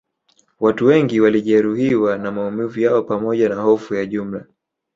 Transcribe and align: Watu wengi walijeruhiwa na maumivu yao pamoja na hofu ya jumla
Watu 0.59 0.85
wengi 0.85 1.19
walijeruhiwa 1.19 2.17
na 2.17 2.31
maumivu 2.31 2.79
yao 2.79 3.01
pamoja 3.03 3.49
na 3.49 3.55
hofu 3.61 3.95
ya 3.95 4.05
jumla 4.05 4.45